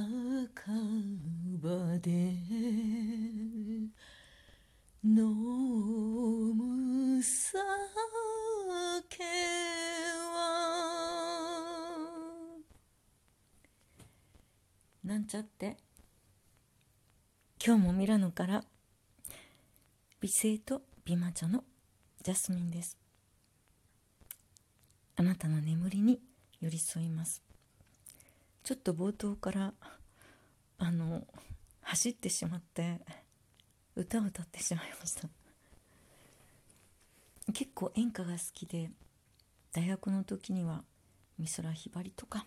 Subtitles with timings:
[1.62, 2.11] 場で
[5.03, 5.25] 飲
[6.54, 7.57] む酒
[10.32, 10.37] は
[15.03, 15.79] なんちゃって。
[17.64, 18.64] 今日もミラノから
[20.21, 21.64] 美声と美魔女の
[22.23, 23.05] ジャスミンです。
[25.16, 26.20] あなたの眠りに
[26.61, 27.43] 寄り添います。
[28.62, 29.73] ちょっと冒頭から
[30.79, 31.27] あの
[31.80, 33.01] 走ってしまって
[33.95, 35.29] 歌を歌ってしまいました。
[37.52, 38.91] 結構演歌が好きで
[39.73, 40.83] 大学の時には
[41.38, 42.45] 美空ひばりとか。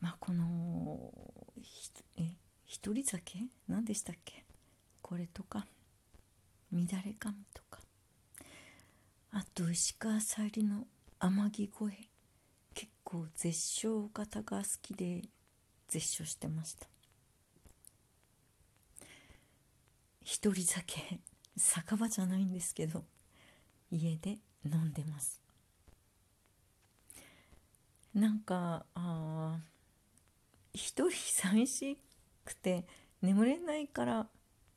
[0.00, 1.12] まあこの
[2.16, 3.46] え一人酒？
[3.66, 4.44] 何でしたっけ？
[5.02, 5.66] これとか。
[6.70, 7.80] 乱れ髪とか。
[9.30, 10.86] あと石川さゆりの
[11.20, 11.92] 天城声
[12.74, 15.22] 結構絶唱型が好きで
[15.88, 16.86] 絶唱してました。
[20.22, 21.20] 一人酒
[21.56, 23.04] 酒場じゃないんですけど
[23.90, 25.40] 家で飲んでます。
[28.14, 29.58] なんかあ
[30.72, 31.98] 一人寂し
[32.44, 32.86] くて
[33.22, 34.26] 眠れないから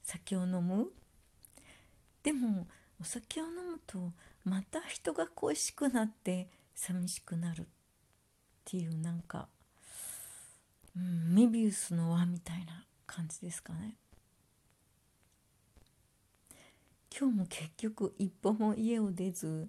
[0.03, 0.87] 酒を飲む？
[2.23, 2.67] でも
[3.01, 4.11] お酒を飲むと
[4.43, 7.63] また人が恋しくなって寂しくなるっ
[8.63, 9.47] ていうなんか、
[10.95, 13.95] うん、メビウスの輪みたいな感じですかね。
[17.17, 19.67] 今日も結局一歩も家を出ず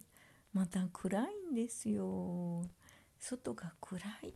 [0.53, 2.63] また暗いんですよ。
[3.19, 4.35] 外が暗い。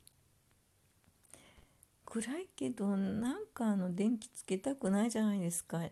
[2.07, 5.83] 暗いけどなんかあの電気つけたくないじゃないですか。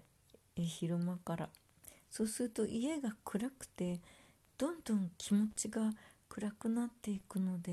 [0.56, 1.50] 昼間から。
[2.16, 4.00] そうすると家が暗くて
[4.56, 5.90] どんどん気持ちが
[6.28, 7.72] 暗くなっていくので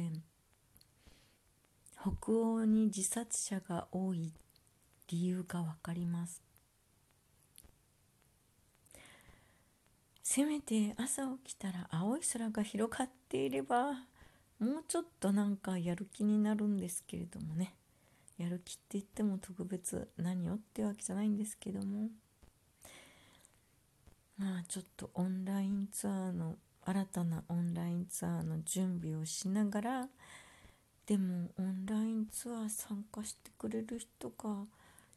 [2.02, 4.34] 北欧に自殺者が多い
[5.10, 6.42] 理由が分かります。
[10.24, 13.92] せめて朝起きたら青い空が広がっていれば
[14.58, 17.76] もうちょっとなんかやる気になるんですけれどもね。
[18.40, 22.10] やる気って言っても特別何をってわけじゃないんですけども。
[24.42, 30.08] まあちょっとオンラインツアーの新たなオンラインツアーの準備をしながら
[31.06, 34.66] でもオンラインツアー参加してくれる人が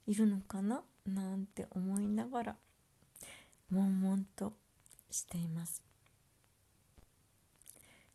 [0.06, 0.82] いるのかな？
[1.06, 2.56] なんて思いながら
[3.70, 4.52] 悶々と
[5.10, 5.82] しています。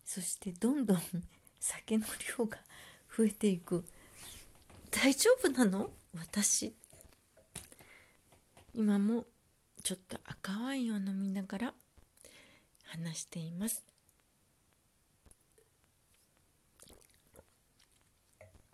[0.05, 0.99] そしてどんどん
[1.59, 2.05] 酒の
[2.37, 2.59] 量が
[3.17, 3.83] 増えていく。
[4.91, 5.89] 大丈夫なの？
[6.15, 6.75] 私？
[8.75, 9.25] 今も
[9.83, 11.73] ちょっと赤ワインを飲みながら
[12.85, 13.83] 話しています。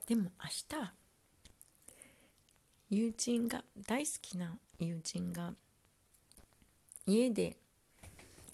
[0.07, 0.93] でも明日は
[2.89, 5.53] 友人が大好きな友人が
[7.07, 7.57] 家で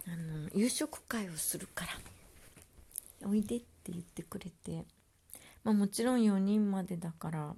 [0.08, 4.86] あの夕食会をするからおいでって言ってくれて、
[5.64, 7.54] まあ、もちろん4人までだから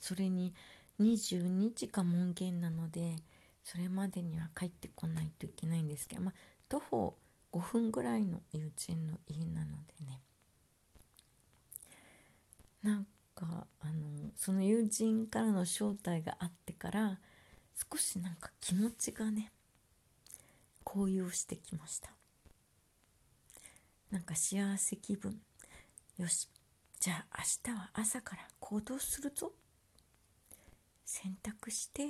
[0.00, 0.54] それに
[1.00, 3.16] 22時が門限なので
[3.64, 6.34] それまでには帰ってこないといけないんですけど、まあ、
[6.68, 7.16] 徒歩
[7.50, 10.20] 5分ぐらいの友人の家なのでね。
[12.82, 17.18] なんかあのその友人からの招待があってから
[17.90, 19.50] 少しなんか気持ちがね
[20.84, 22.10] 高揚してきました。
[24.10, 25.40] なんか幸せ気分。
[26.18, 26.48] よし
[27.00, 29.52] じゃあ明日は朝から行動するぞ。
[31.06, 32.02] 洗濯して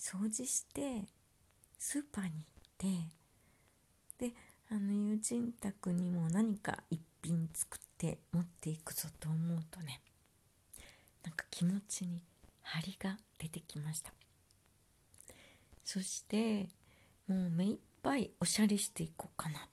[0.00, 1.04] 掃除して
[1.78, 3.06] スーパーに行っ
[4.18, 4.34] てで
[4.70, 10.00] あの友人宅にも何か一品作って持っていくぞと思うとね
[11.22, 12.22] なんか気持ちに
[12.62, 14.12] 張りが出てきました。
[15.84, 16.68] そして
[17.28, 19.68] もう目いっぱいおしゃれしていこうかな。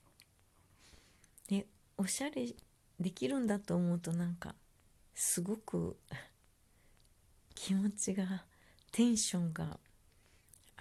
[1.47, 2.47] でおしゃれ
[2.99, 4.55] できるんだと思うとなんか
[5.15, 5.95] すごく
[7.55, 8.43] 気持ちが
[8.91, 9.79] テンションが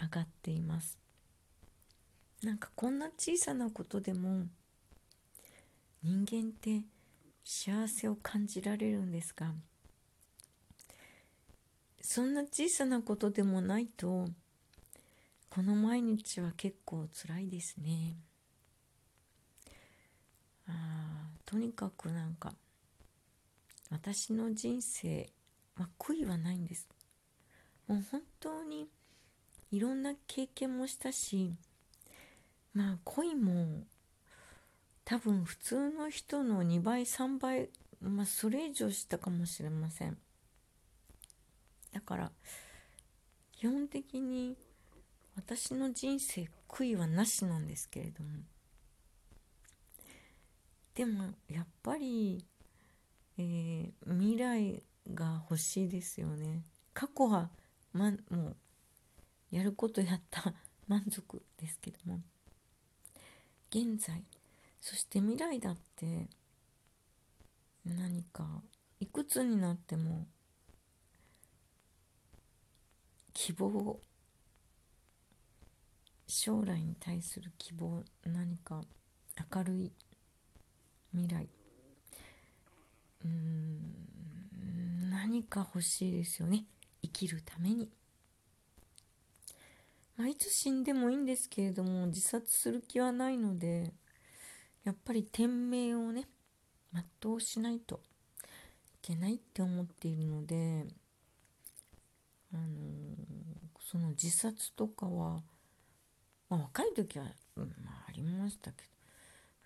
[0.00, 0.98] 上がっています。
[2.42, 4.46] なんかこんな小さなことでも
[6.02, 6.84] 人間って
[7.44, 9.52] 幸せを感じられるんですが
[12.00, 14.28] そんな小さなことでもないと
[15.48, 18.16] この毎日は結構辛いですね。
[20.68, 22.52] あとにかくなんか
[23.90, 25.30] 私の人生、
[25.76, 26.86] まあ、悔いはないんです。
[27.88, 28.86] もう本当に
[29.70, 31.54] いろんな経験もしたし
[32.72, 33.84] まあ恋も
[35.04, 37.70] 多分普通の人の2倍3倍
[38.00, 40.18] まあそれ以上したかもしれません。
[41.92, 42.32] だから
[43.52, 44.56] 基本的に
[45.34, 48.30] 私の人生悔いはなしなんですけれども。
[50.94, 52.44] でもやっぱり、
[53.38, 54.82] えー、未来
[55.14, 56.64] が欲しいですよね。
[56.94, 57.50] 過去は、
[57.92, 58.56] ま、もう
[59.50, 60.54] やることやった
[60.88, 62.20] 満足ですけども。
[63.70, 64.22] 現在
[64.80, 66.28] そして未来だって
[67.84, 68.62] 何か
[69.00, 70.26] いくつになっても
[73.34, 74.00] 希望
[76.26, 78.82] 将来に対する希望何か
[79.52, 79.92] 明るい
[81.12, 81.48] 未来。
[83.24, 86.64] うん何か欲しいですよね。
[87.02, 87.90] 生きるために。
[90.16, 93.92] まあ、いつ死んでもいいんですけれども自殺する気はないので
[94.84, 96.26] やっぱり天命をね
[97.22, 98.00] 全うしないと
[98.94, 100.86] いけないって思っているので、
[102.54, 102.66] あのー、
[103.80, 105.42] その自殺とかは、
[106.48, 108.88] まあ、若い時は、まあ、ありましたけど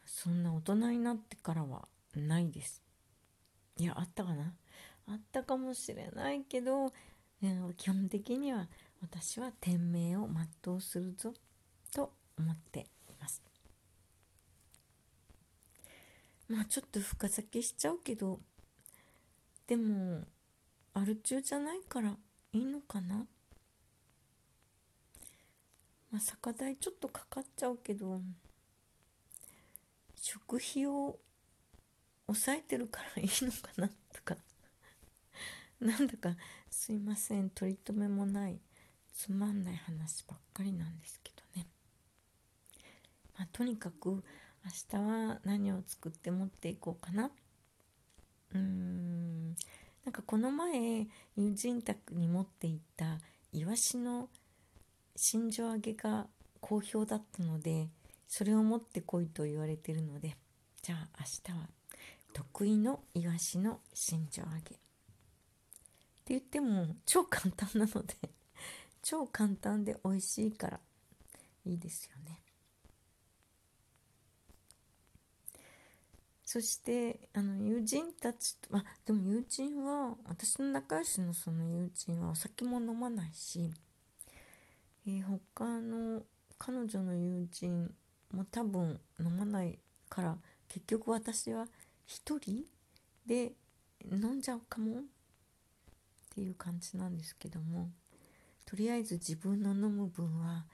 [0.06, 1.86] そんな大人になってからは
[2.16, 2.82] ないです。
[3.78, 4.52] いやあったかな？
[5.06, 6.92] あったかもしれないけど
[7.76, 8.68] 基本的には
[9.02, 10.28] 私は天命を
[10.64, 11.32] 全うするぞ
[11.92, 12.84] と思ってい
[13.20, 13.42] ます。
[16.48, 18.40] まあちょっと深酒しちゃうけど
[19.66, 20.24] でも
[20.94, 22.16] アル中じゃないから
[22.52, 23.26] いいのかな？
[26.10, 28.20] まあ酒代ちょっとかかっちゃうけど
[30.16, 31.18] 食費を
[32.26, 33.94] 抑えてるからいいのかなと
[34.24, 34.36] か。
[35.80, 36.36] なんだか
[36.70, 38.60] すいません取り留めもない。
[39.20, 41.66] つまんない話ばっかりなんですけどね、
[43.36, 44.22] まあ、とにかく明
[44.90, 47.30] 日は何を作って持っていこうかな。
[48.54, 49.48] うーん。
[49.50, 51.06] なんかこの前
[51.36, 53.18] 友人宅に持っていった
[53.52, 54.30] イワシの
[55.16, 56.26] 新庄揚げが
[56.62, 57.88] 好評だったので
[58.26, 60.34] それを持ってこいと言われてるので
[60.80, 61.68] じゃあ明日は
[62.32, 64.56] 得意のイワシの新庄揚げ。
[64.56, 64.78] って
[66.28, 68.14] 言っても超簡単なので
[69.02, 70.80] 超簡単で美味しいから
[71.64, 72.40] いいですよね。
[76.44, 83.70] そしてあの友人たちとあでも友人は私の仲良しのその友人はお酒も飲まないし、
[85.06, 86.22] えー、他の
[86.58, 87.94] 彼女の友人
[88.32, 90.38] も多分飲まないから
[90.68, 91.68] 結局私は
[92.04, 92.64] 一人
[93.24, 93.52] で
[94.10, 95.02] 飲んじゃうかもっ
[96.34, 97.90] ていう感じなんですけども。
[98.70, 100.64] とりあえず自分の飲む分は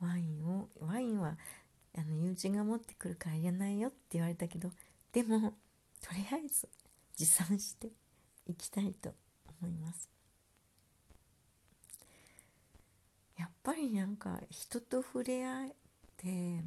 [0.00, 1.38] ワインをワインは
[1.96, 4.70] あの友人が持ってくるからいらないよって言われたけど
[5.12, 5.54] でも
[6.02, 6.68] とりあえず
[7.16, 7.88] 持参して
[8.46, 9.14] いきたいと
[9.62, 10.10] 思います。
[13.38, 15.74] やっぱりなんか人と触れ合え
[16.18, 16.62] て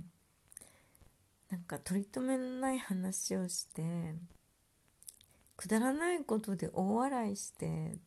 [1.51, 4.16] なんか取り留めのない話をして
[5.56, 8.00] くだらないことで大笑いして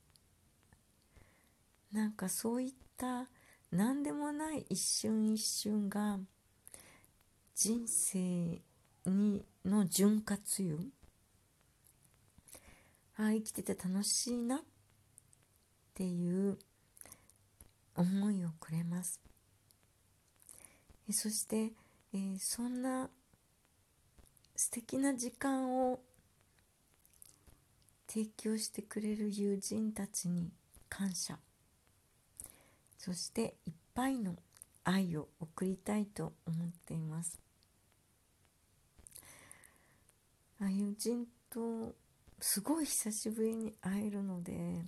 [1.94, 3.28] なんかそういった
[3.70, 6.18] 何でもない一瞬一瞬が
[7.54, 8.60] 人生
[9.06, 10.78] にの潤滑油。
[13.16, 14.60] ああ生きてて楽しいなっ
[15.94, 16.58] ていう
[17.94, 19.20] 思いをくれます。
[21.12, 21.70] そして、
[22.12, 23.08] えー、そんな
[24.56, 26.00] 素敵な時間を
[28.08, 30.50] 提供してくれる友人たちに
[30.88, 31.38] 感謝。
[33.04, 34.34] そしていっぱいの
[34.82, 37.38] 愛を送りたいと思っています。
[40.58, 41.94] あ友人と
[42.40, 44.86] すごい久しぶりに会えるので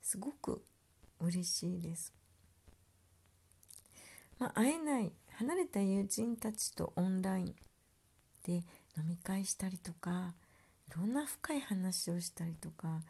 [0.00, 0.62] すごく
[1.18, 2.12] 嬉しいです、
[4.38, 7.54] まあ、会えない離れた友人たちとオンライン
[8.44, 8.62] で飲
[9.04, 10.34] み会したりとか
[10.88, 13.00] いろんな深い話をしたりとか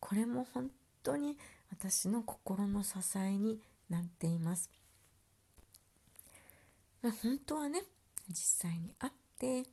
[0.00, 0.70] これも本
[1.02, 1.36] 当に
[1.70, 4.70] 私の心の支えになっています。
[7.02, 7.82] ま、本当はね
[8.28, 9.64] 実際に会って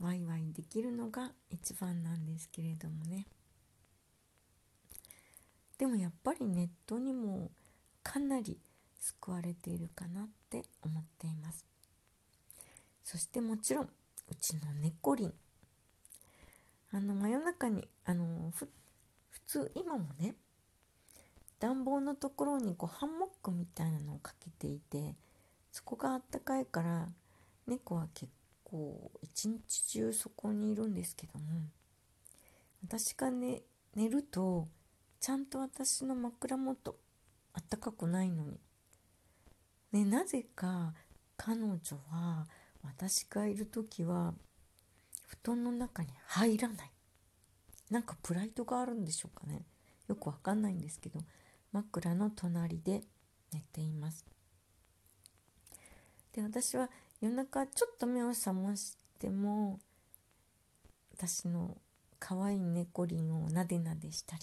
[0.00, 3.26] ワイワイできるのが一番なんですけれどもね。
[5.76, 7.50] でもやっぱりネットにも
[8.02, 8.58] かなり
[8.98, 11.64] 救われているかなって思っています。
[13.04, 15.34] そしてもちろんうちの猫リン。
[16.90, 18.52] あの真夜中にあの
[19.30, 20.34] 普通今もね
[21.60, 25.14] 暖房のところにこうハンモックみたいなのをかけていて
[25.72, 27.08] そこがあったかいから
[27.66, 28.32] 猫は結
[28.64, 31.44] 構一日中そこにいるんですけども
[32.82, 33.62] 私が、ね、
[33.94, 34.68] 寝ると
[35.20, 36.96] ちゃんと私の枕元
[37.52, 38.60] あったかくないのに、
[39.92, 40.94] ね、なぜか
[41.36, 41.76] 彼女
[42.10, 42.46] は
[42.82, 44.34] 私がいる時は
[45.26, 46.90] 布団の中に入らない。
[47.90, 49.64] なんかプライドがあるんでしょうかね。
[50.08, 51.20] よくわかんないんですけど
[51.72, 53.02] 枕の隣で
[53.52, 54.24] 寝ています。
[56.32, 56.90] で私は
[57.20, 59.80] 夜中ちょっと目を覚ましても
[61.16, 61.76] 私の
[62.18, 64.42] 可愛い猫リンをなでなでしたり。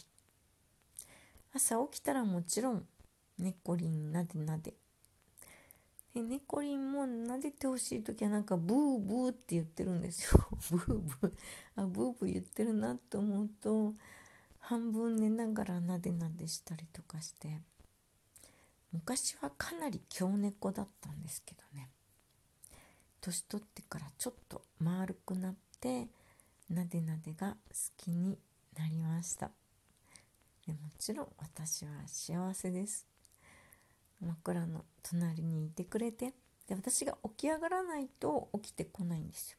[1.54, 2.86] 朝起きたらもちろん
[3.38, 4.74] 猫リンなでなで
[6.16, 10.48] で猫リンも撫でてほしい時はなんかブーブーって言ってるんですよ。
[10.72, 11.34] ブーブー。
[11.76, 13.94] あブーブー言ってるなと思うと
[14.60, 17.60] 半分寝ながらなでなでしたりとかして。
[18.94, 21.90] 昔はかなり強猫だったんですけどね。
[23.20, 26.08] 年取ってからちょっと丸くなって
[26.70, 28.40] なでなでが好きに
[28.78, 29.52] なりました。
[30.66, 33.15] でもちろん私は幸せです。
[34.22, 36.34] 枕の隣にいてくれて
[36.68, 39.58] で私が起き上がらないと起きてこないんですよ。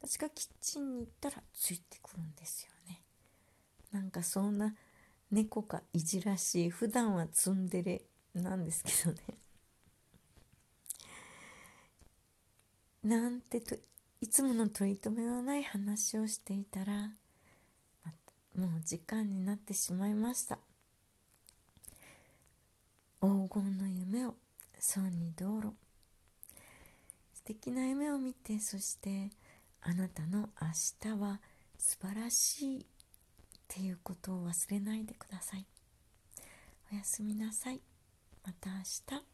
[0.00, 3.00] 私がキッチンに行ったらついてくるんですよね。
[3.92, 4.74] なんかそんな
[5.30, 8.02] 猫がいじらしい普段はツンデレ
[8.34, 9.18] なんですけどね。
[13.16, 13.76] なんてと
[14.20, 17.12] いつもの取り留めのない話をしていたら
[18.56, 20.58] もう時間になってしまいました。
[23.24, 24.34] 黄金の夢を
[24.78, 25.72] 損に道路。
[27.32, 29.30] 素敵な夢を見てそして
[29.80, 31.40] あなたの明日は
[31.78, 32.84] 素晴らしいっ
[33.66, 35.64] ていうことを忘れないでください。
[36.92, 37.80] おやすみなさい。
[38.44, 38.76] また明
[39.20, 39.33] 日。